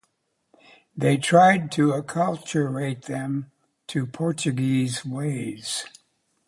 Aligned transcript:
They 0.97 1.17
tried 1.17 1.71
to 1.73 1.89
acculturate 1.91 3.03
them 3.05 3.51
to 3.85 4.07
Portuguese 4.07 5.05
ways. 5.05 5.85